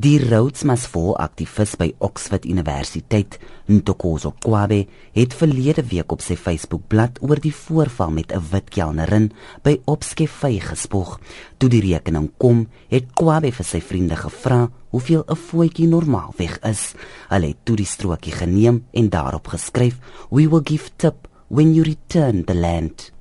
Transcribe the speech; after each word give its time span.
Die 0.00 0.16
Rhodes 0.16 0.62
Must 0.64 0.86
Fall 0.88 1.10
aktivis 1.20 1.74
by 1.76 1.90
Oxford 2.00 2.46
Universiteit, 2.48 3.34
Ntokozo 3.68 4.30
Kwabe, 4.40 4.86
het 5.12 5.36
verlede 5.36 5.84
week 5.90 6.14
op 6.14 6.24
sy 6.24 6.38
Facebookblad 6.40 7.18
oor 7.20 7.36
die 7.44 7.52
voorval 7.52 8.14
met 8.16 8.32
'n 8.32 8.40
wit 8.52 8.70
kelnerin 8.72 9.28
by 9.62 9.76
Opskefy 9.84 10.56
gespog. 10.56 11.20
Toe 11.58 11.68
die 11.68 11.82
rekening 11.84 12.30
kom, 12.38 12.68
het 12.88 13.12
Kwabe 13.12 13.52
vir 13.52 13.64
sy 13.64 13.80
vriende 13.80 14.16
gevra 14.16 14.70
hoeveel 14.88 15.24
'n 15.28 15.36
voetjie 15.36 15.88
normaalweg 15.88 16.58
is. 16.64 16.94
Hulle 17.28 17.48
het 17.48 17.64
toe 17.64 17.76
die 17.76 17.86
strokie 17.86 18.32
geneem 18.32 18.84
en 18.92 19.08
daarop 19.10 19.48
geskryf: 19.48 19.98
"We 20.30 20.48
will 20.48 20.64
give 20.64 20.90
tip 20.96 21.28
when 21.48 21.74
you 21.74 21.84
return 21.84 22.44
the 22.44 22.54
land." 22.54 23.12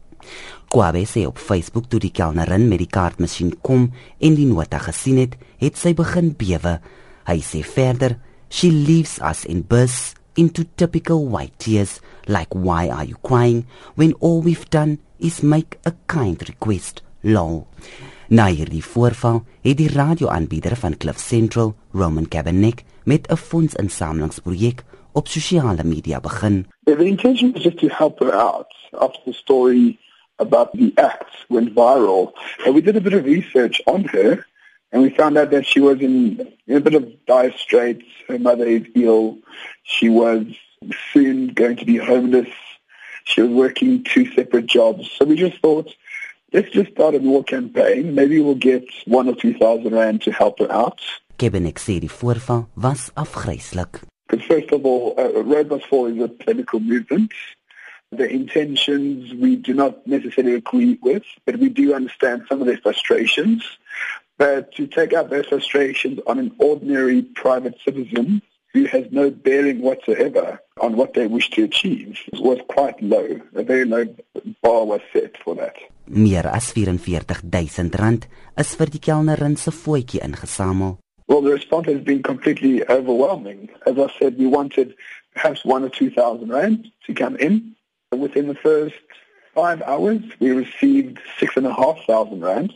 Kwabe 0.70 1.02
sê 1.10 1.24
op 1.26 1.40
Facebook 1.42 1.88
toe 1.90 1.98
die 1.98 2.12
kelnerin 2.14 2.68
met 2.70 2.78
die 2.78 2.92
kaartmasjien 2.94 3.56
kom 3.66 3.88
en 4.22 4.36
die 4.38 4.46
nota 4.46 4.78
gesien 4.84 5.18
het, 5.18 5.34
het 5.58 5.78
sy 5.82 5.96
begin 5.98 6.36
bewe. 6.38 6.76
Hy 7.26 7.38
sê 7.42 7.64
verder, 7.66 8.20
"She 8.50 8.70
leaves 8.70 9.18
us 9.18 9.46
in 9.46 9.66
bursts 9.66 10.14
into 10.36 10.64
typical 10.76 11.26
white 11.28 11.58
tears, 11.58 12.02
like 12.28 12.54
why 12.54 12.88
are 12.88 13.04
you 13.04 13.18
crying 13.24 13.66
when 13.96 14.14
all 14.20 14.44
we've 14.44 14.70
done 14.70 15.00
is 15.18 15.42
make 15.42 15.80
a 15.88 15.94
kind 16.06 16.42
request." 16.48 17.02
Lol. 17.24 17.66
Na 18.30 18.46
hierdie 18.46 18.84
voorval 18.84 19.44
het 19.62 19.78
die 19.78 19.90
radioaanbieder 19.90 20.76
van 20.76 20.98
Cliff 20.98 21.20
Central, 21.20 21.76
Roman 21.92 22.28
Cabernet, 22.28 22.84
met 23.04 23.28
'n 23.28 23.36
fondsinsamelingsprojek 23.36 24.84
op 25.14 25.28
sosiale 25.28 25.84
media 25.84 26.20
begin. 26.20 26.68
The 26.84 27.04
intention 27.04 27.54
was 27.54 27.64
just 27.64 27.78
to 27.78 27.88
help 27.88 28.20
her 28.20 28.34
out 28.34 28.68
after 28.92 29.22
the 29.26 29.34
story 29.34 29.98
about 30.40 30.74
the 30.74 30.94
act 30.98 31.30
went 31.50 31.76
viral. 31.76 32.34
And 32.66 32.76
we 32.76 32.82
did 32.82 32.96
a 32.96 33.02
bit 33.02 33.14
of 33.14 33.26
research 33.26 33.82
on 33.86 34.04
her 34.06 34.46
and 34.92 35.02
we 35.04 35.10
found 35.10 35.38
out 35.38 35.52
that 35.52 35.66
she 35.66 35.80
was 35.80 36.02
in, 36.02 36.54
in 36.68 36.78
a 36.78 36.82
bit 36.82 36.96
of 36.96 37.26
dire 37.26 37.52
straits. 37.52 38.06
Her 38.28 38.40
mother 38.40 38.66
is 38.66 38.84
ill. 38.96 39.38
She 39.84 40.10
was 40.10 40.46
soon 41.14 41.54
going 41.54 41.78
to 41.78 41.86
be 41.86 41.98
homeless. 41.98 42.50
She 43.26 43.42
was 43.42 43.52
working 43.52 44.04
two 44.04 44.32
separate 44.34 44.66
jobs. 44.66 45.12
So 45.12 45.26
we 45.26 45.36
just 45.36 45.60
thought, 45.62 45.94
let's 46.54 46.72
just 46.72 46.92
start 46.92 47.16
a 47.16 47.20
war 47.20 47.44
campaign. 47.44 48.16
Maybe 48.16 48.40
we'll 48.40 48.56
get 48.56 48.86
one 49.06 49.30
or 49.30 49.36
two 49.36 49.54
thousand 49.54 49.94
rand 49.94 50.24
to 50.24 50.32
help 50.32 50.60
her 50.60 50.72
out. 50.72 51.00
Kebenek 51.38 51.78
sê 51.80 52.00
die 52.00 52.10
voorval 52.10 52.68
was 52.76 53.12
afgryslik. 53.16 54.02
First 54.48 54.72
of 54.72 54.86
all, 54.86 55.16
uh, 55.18 55.42
Red 55.44 55.70
Fall 55.90 56.08
is 56.08 56.22
a 56.22 56.28
political 56.28 56.80
movement. 56.80 57.32
The 58.12 58.28
intentions 58.28 59.34
we 59.34 59.56
do 59.56 59.74
not 59.74 60.06
necessarily 60.08 60.56
agree 60.56 60.98
with, 61.02 61.24
but 61.46 61.58
we 61.58 61.70
do 61.70 61.94
understand 61.94 62.46
some 62.50 62.60
of 62.60 62.68
their 62.68 62.78
frustrations. 62.78 63.64
But 64.38 64.74
to 64.76 64.88
take 64.88 65.14
out 65.14 65.30
those 65.30 65.48
frustrations 65.48 66.20
on 66.26 66.40
an 66.40 66.56
ordinary 66.58 67.22
private 67.22 67.76
citizen 67.86 68.42
who 68.74 68.86
has 68.86 69.06
no 69.12 69.30
bearing 69.30 69.82
whatsoever 69.82 70.60
on 70.80 70.96
what 70.96 71.14
they 71.14 71.28
wish 71.28 71.50
to 71.52 71.64
achieve 71.64 72.18
was 72.34 72.60
quite 72.68 73.02
low. 73.02 73.40
A 73.56 73.64
very 73.64 73.86
low 73.86 74.06
bar 74.62 74.86
was 74.86 75.02
set 75.14 75.36
for 75.44 75.56
that. 75.56 75.76
Meer 76.08 76.48
as 76.48 76.72
44000 76.72 78.00
rand 78.00 78.28
is 78.58 78.76
vir 78.76 78.90
die 78.90 79.00
kelnerin 79.00 79.58
se 79.58 79.72
voetjie 79.72 80.24
ingesamel. 80.24 80.98
Well, 81.28 81.42
the 81.42 81.52
response 81.52 81.86
has 81.88 82.02
been 82.02 82.24
completely 82.24 82.84
overwhelming. 82.90 83.70
As 83.86 84.00
I 84.00 84.12
said, 84.18 84.40
we 84.40 84.48
wanted 84.48 84.96
perhaps 85.36 85.64
one 85.64 85.84
or 85.84 85.90
two 85.90 86.10
thousand 86.10 86.50
rand 86.50 86.92
to 87.06 87.14
come 87.14 87.36
in. 87.38 87.76
Within 88.20 88.48
the 88.48 88.56
first 88.56 88.96
five 89.56 89.82
hours, 89.84 90.22
we 90.40 90.52
received 90.52 91.20
six 91.40 91.56
and 91.56 91.66
a 91.66 91.74
half 91.74 91.98
thousand 92.06 92.42
rand. 92.42 92.74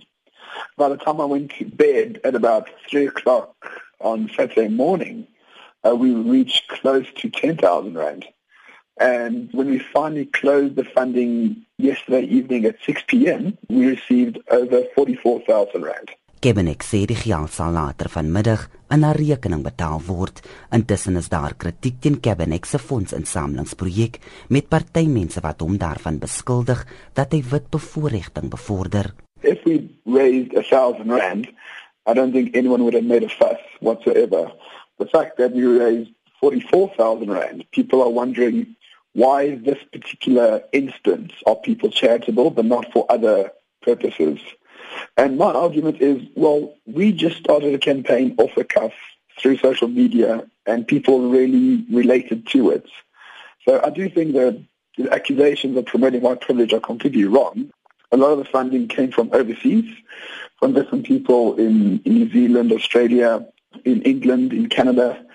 By 0.78 0.90
the 0.90 0.98
time 0.98 1.20
I 1.20 1.26
went 1.26 1.52
to 1.58 1.66
bed 1.66 2.20
at 2.24 2.36
about 2.36 2.70
three 2.90 3.08
o'clock 3.08 3.56
on 4.00 4.30
Saturday 4.36 4.70
morning, 4.70 5.28
uh, 5.86 5.96
we 5.96 6.14
reached 6.14 6.70
close 6.70 7.08
to 7.18 7.30
10,000 7.30 7.98
rand. 7.98 8.26
And 9.00 9.50
when 9.52 9.70
we 9.70 9.80
finally 9.80 10.28
closed 10.28 10.76
the 10.76 10.84
funding 10.84 11.66
yesterday 11.78 12.24
evening 12.24 12.66
at 12.66 12.82
6 12.86 13.04
p.m., 13.08 13.58
we 13.70 13.88
received 13.88 14.40
over 14.50 14.84
44,000 14.96 15.82
rand. 15.82 16.12
Kebenek 16.44 16.84
sê 16.84 17.06
die 17.08 17.16
geld 17.16 17.54
sal 17.56 17.72
later 17.72 18.10
vanmiddag 18.12 18.66
in 18.92 19.06
'n 19.06 19.16
rekening 19.16 19.64
betaal 19.64 20.02
word. 20.08 20.42
Intussen 20.76 21.16
is 21.16 21.30
daar 21.30 21.54
kritiek 21.56 22.02
teen 22.02 22.20
Kebenek 22.20 22.66
se 22.66 22.80
fondsinsamelingsprojek 22.80 24.20
met 24.50 24.68
partymense 24.68 25.40
wat 25.40 25.62
hom 25.62 25.78
daarvan 25.78 26.20
beskuldig 26.20 26.84
dat 27.14 27.32
hy 27.32 27.42
wit 27.52 27.70
bevoordiging 27.70 28.50
bevorder. 28.50 29.14
If 29.42 29.64
we 29.64 29.88
raised 30.06 30.54
a 30.58 30.64
thousand 30.64 31.12
rand, 31.12 31.48
I 32.06 32.14
don't 32.14 32.34
think 32.34 32.56
anyone 32.56 32.84
would 32.84 32.96
have 32.96 33.08
made 33.08 33.24
a 33.24 33.30
fuss 33.30 33.62
whatsoever. 33.80 34.52
The 34.98 35.08
fact 35.08 35.38
that 35.38 35.54
we 35.54 35.64
raised 35.64 36.12
44,000 36.42 37.32
rand, 37.32 37.64
people 37.72 38.02
are 38.02 38.12
wondering 38.12 38.76
why 39.14 39.62
this 39.64 39.80
particular 39.92 40.62
instance 40.72 41.32
are 41.46 41.56
people 41.56 41.90
charitable 41.90 42.50
but 42.50 42.66
not 42.66 42.92
for 42.92 43.06
other 43.08 43.54
purposes. 43.82 44.40
And 45.16 45.38
my 45.38 45.54
argument 45.54 46.02
is, 46.02 46.22
well, 46.36 46.76
we 46.86 47.12
just 47.12 47.38
started 47.38 47.74
a 47.74 47.78
campaign 47.78 48.36
off 48.38 48.56
the 48.56 48.64
cuff 48.64 48.94
through 49.40 49.58
social 49.58 49.88
media 49.88 50.46
and 50.66 50.88
people 50.88 51.30
really 51.30 51.86
related 51.92 52.48
to 52.48 52.72
it. 52.72 52.86
So 53.68 53.82
I 53.84 53.90
do 53.90 54.10
think 54.10 54.34
that 54.34 54.62
the 54.98 55.12
accusations 55.12 55.78
of 55.78 55.86
promoting 55.86 56.22
white 56.22 56.42
privilege 56.42 56.74
are 56.74 56.80
completely 56.80 57.26
wrong. 57.26 57.72
A 58.12 58.18
lot 58.18 58.32
of 58.32 58.38
the 58.40 58.46
funding 58.46 58.88
came 58.88 59.12
from 59.12 59.30
overseas, 59.34 59.86
from 60.60 60.74
different 60.74 61.06
people 61.06 61.56
in, 61.56 62.00
in 62.06 62.14
New 62.14 62.32
Zealand, 62.32 62.72
Australia, 62.72 63.46
in 63.86 64.02
England, 64.04 64.54
in 64.54 64.70
Canada, 64.70 65.26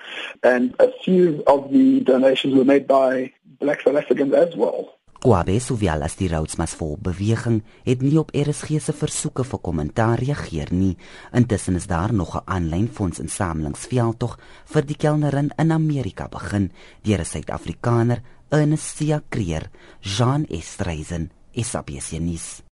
and 0.42 0.74
a 0.78 0.92
few 1.02 1.42
of 1.46 1.72
the 1.72 2.00
donations 2.00 2.54
were 2.54 2.64
made 2.64 2.86
by 2.86 3.32
black 3.60 3.82
South 3.82 3.96
Africans 3.96 4.32
as 4.32 4.54
well. 4.54 4.97
Kwabe 5.18 5.56
sowel 5.58 6.04
as 6.06 6.14
die 6.14 6.28
Roodsmas 6.30 6.76
vol 6.78 6.92
beweging 7.02 7.56
het 7.82 8.04
nie 8.06 8.20
op 8.20 8.28
RSG 8.38 8.78
se 8.78 8.92
versoeke 8.94 9.42
vir 9.42 9.60
kommentaar 9.66 10.22
reageer 10.22 10.70
nie. 10.70 10.92
Intussen 11.34 11.74
is 11.74 11.88
daar 11.90 12.14
nog 12.14 12.36
'n 12.36 12.46
aanlyn 12.46 12.86
fondsinsamelingsveldtog 12.86 14.38
vir 14.64 14.86
die 14.86 14.96
kelnerin 14.96 15.50
in 15.58 15.72
Amerika 15.72 16.28
begin 16.28 16.70
deur 17.02 17.20
'n 17.20 17.24
Suid-Afrikaner, 17.24 18.22
Ernest 18.48 18.96
Sia 18.96 19.20
Creer, 19.28 19.70
Jean 20.00 20.46
Estreisen, 20.46 21.30
SABC 21.52 22.20
nuus. 22.20 22.67